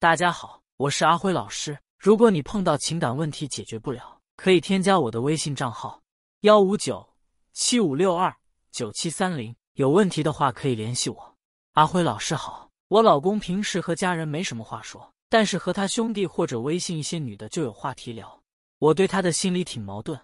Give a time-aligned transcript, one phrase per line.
[0.00, 1.76] 大家好，我是阿辉老师。
[1.98, 6.00] 如果你碰到情感问题解决不了，可以添加我的微信账号：
[6.42, 7.04] 幺五九
[7.52, 8.32] 七五六二
[8.70, 9.52] 九七三零。
[9.72, 11.36] 有问题的话可以联系我。
[11.72, 18.40] 阿辉老师好，我老公平时和家人没什么话说，但是和他兄弟或者微信一些女的就有话题聊。
[18.78, 20.16] 我对他的心里挺矛盾，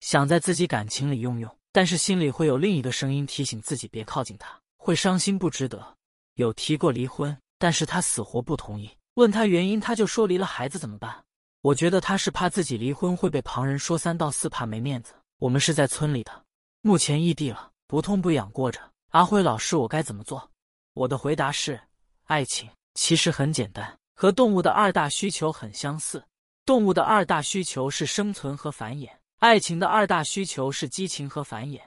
[0.00, 5.96] 想在自己感情里用用，但是心里会有另一个声音提醒自己别靠近他，会伤心不值得。
[6.34, 8.90] 有提过离婚，但是他死活不同意。
[9.14, 11.24] 问他原因，他就说离了孩子怎么办？
[11.60, 15.12] 我觉得他是怕自己离婚会被旁人说三道四，怕没面子。
[15.38, 16.44] 我们是在村里的，
[16.80, 18.80] 目前异地了，不痛不痒过着。
[19.10, 20.50] 阿辉老师，我该怎么做？
[20.94, 21.78] 我的回答是：
[22.24, 26.24] 爱情其实很简单，和动物的二大需求很相似。
[26.64, 29.10] 动物的二大需求是生存和繁衍，
[29.40, 31.80] 爱情的二大需求是激情和繁衍。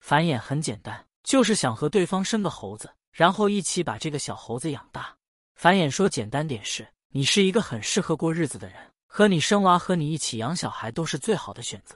[0.00, 5.16] 繁衍很简单，就是想和对方生个猴子，然后一起把这个小猴子养大。
[5.62, 8.76] 繁衍说简单点是，你是一个很适合过日子的人，
[9.06, 11.94] 和你生娃和你一起养小孩都是最好的选择。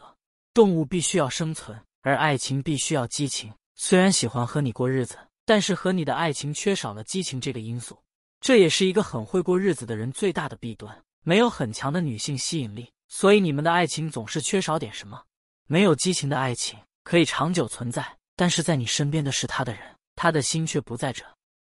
[0.55, 3.53] 动物必须要生存，而爱情必须要激情。
[3.75, 7.99] 虽然喜欢和你过日子，但是和你的爱情缺少了激情这个因素，
[8.39, 10.97] 这也是一个很会过日子的人最大的弊端。
[11.25, 15.21] 没有很强的女性吸引力，所以你们的爱情总是缺少点什么。
[15.67, 19.83] 没有激情的爱情可以长久存在，但是在你身边的是他的人，
[20.15, 21.25] 他的心却不在这。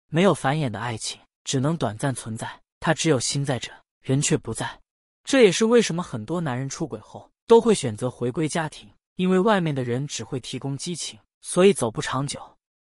[0.07, 4.79] 没有繁衍的爱情只能短暂存在，他只有心在这，人却不在。
[5.25, 11.19] 这也是为什么很多男人出轨后都会选择回归家庭，因为外面的人只会提供激情。
[11.41, 12.39] 所以走不长久，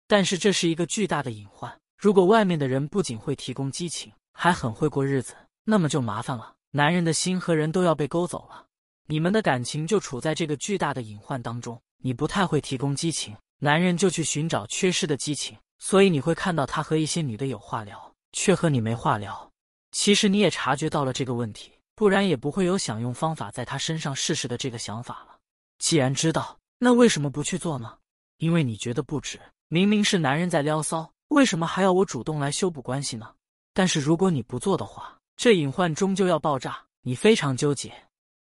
[0.08, 1.74] 但是这是一个巨大的隐患。
[1.98, 6.56] 如果外面的人不仅会提供激情，还很会过日子，那么就麻烦了。
[6.72, 8.66] 男人的心和人都要被勾走了，
[9.08, 11.82] 你们的感情就处在这个巨大的隐患当中。
[12.04, 19.52] 你不太会提供激情，男人就去寻找缺失的激情，所以你会看到他和一些女的有话聊，却和你没话聊。
[19.92, 25.38] 其实你也察觉到了这个问题，不然也不会有想用方法在他身上试试的这个想法了。
[25.80, 27.98] 既然知道，那为什么不去做呢？
[28.38, 33.34] 因为你觉得不值，明明是男人在撩骚，为什么还要我主动来修补关系呢？
[33.74, 37.92] 但是如果你不做的话，这隐患终究要爆炸，你非常纠结。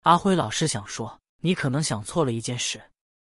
[0.03, 2.81] 阿辉老师想说，你可能想错了一件事，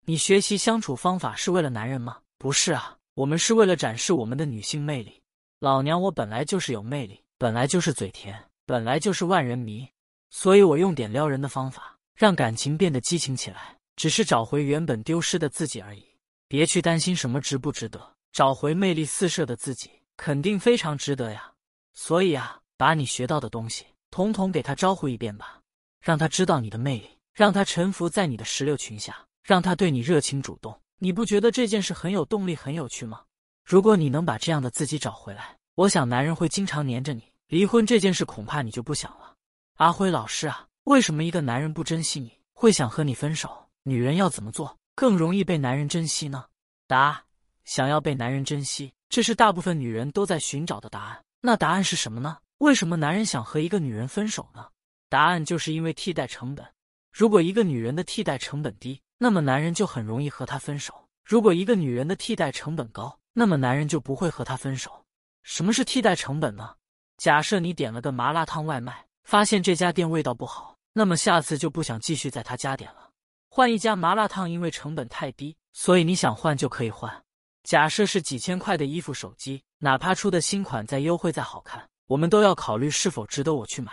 [0.05, 2.17] 你学习相处方法是为了男人吗？
[2.37, 5.21] 不是啊，我们是为了展示我们的女性魅力。
[5.59, 9.87] 老娘我本来就是有魅力，本来就是嘴甜，本来就是万人迷，
[10.29, 16.05] 所以我用点撩人的方法，让感情变得激情起来，只是找回原本丢失的自己而已。
[16.47, 21.53] 别去担心什么值不值得，找回魅力四射的自己，肯定非常值得呀。
[21.93, 25.61] 所以啊，把你学到的东西统统给他招呼一遍吧，
[26.01, 30.77] 让他知道你的魅力，让他臣服在你的石榴裙下，让他对你热情主动。
[30.99, 33.21] 你不觉得这件事很有动力、很有趣吗？
[33.65, 37.23] 如果你能把这样的自己找回来，我想男人会经常黏着你。
[37.47, 39.33] 离婚这件事恐怕你就不想了。
[39.77, 43.49] 阿辉老师啊，为什么一个男人不珍惜你，会想和你分手？
[43.81, 44.77] 女人要怎么做？
[44.93, 46.45] 更容易被男人珍惜呢？
[46.85, 47.23] 答：
[47.63, 51.19] 想要被男人珍惜，这是大部分女人都在寻找的答案。
[51.41, 52.37] 那答案是什么呢？
[52.59, 54.67] 为什么男人想和一个女人分手呢？
[55.09, 56.63] 答案就是因为替代成本。
[57.11, 60.93] 如果一个女人的替代成本低，那么男人就很容易和她分手；
[61.23, 65.03] 如果一个女人的替代成本高，那么男人就不会和她分手。
[65.43, 66.75] 什么是替代成本呢？
[67.17, 73.11] 假设你点了个麻辣烫外卖，发现这家店味道不好，那么下次就不想继续在他家点了。
[73.49, 77.23] 换一家麻辣烫，因为成本太低，所以你想换就可以换。
[77.63, 83.91] 假设是几千块的衣服、手机，哪怕出的新款再优惠、再好看，我们都要考虑是否值得我去买。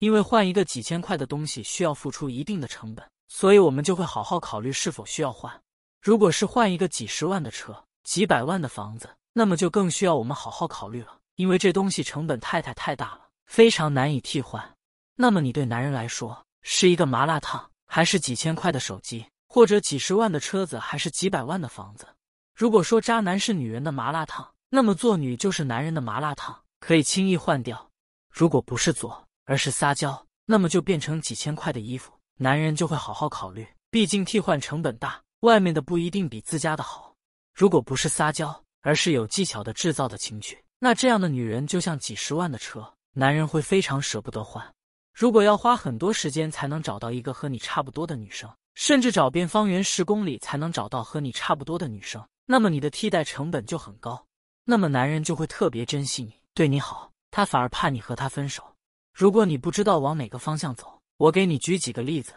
[0.00, 5.52] 因为换一个几千块的东西需要付出一定的成本，所以我们就会好好考虑是否需要换。
[6.00, 14.76] 如果是换一个几十万的车、几百万的房子，那么就更需要我们好好考虑了，因为这东西成本太太太大了，非常难以替换。
[15.16, 17.70] 那么你对男人来说是一个麻辣烫？
[17.92, 22.06] 还是几千块的手机，或者几十万的车子，还是几百万的房子？
[22.54, 27.90] 如果说渣男是女人的麻辣烫，那么做女就是男人的麻辣烫，可以轻易换掉。
[28.32, 37.09] 如果不是做，而是撒娇，那么就变成几千块的衣服，男人就会好好考虑，毕竟替换成本大，外面的不一定比自家的好。
[37.54, 44.66] 如果不是撒娇，而是有技巧的制造的情趣，那这样的女人就像几十万的车，男人会非常舍不得换。
[45.12, 54.24] 如果要花很多时间才能找到一个和你差不多的女生，甚至找遍方圆十公里才能找到和你差不多的女生，那么你的替代成本就很高。
[54.64, 58.64] 那么男人就会特别珍惜你，对你好，他反而怕你和他分手。
[59.12, 62.32] 如果你不知道往哪个方向走，我给你举几个例子：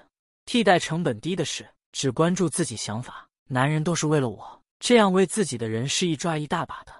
[0.46, 6.92] 替代成本低的是只关注自己想法，男人都是为了我，这样为自己的人是一抓一大把的；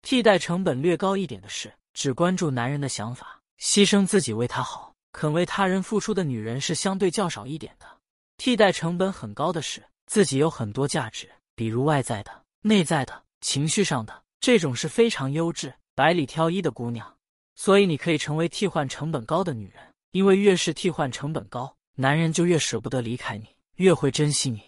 [0.00, 3.40] 替代成本略高一点的是只关注男人的想法。
[3.60, 7.86] 牺牲自己为他好，肯为他人付出的女人是相对较少一点的。
[8.36, 12.30] 替代成本很高的是自己有很多价值，比如外在的、
[12.60, 17.12] 内在的、情绪上的，这种是非常优质、百里挑一的姑娘。
[17.56, 24.62] 所以你可以成为替换成本高的女人，因为越是替换成本高，男人就越舍不得离开你，越会珍惜你。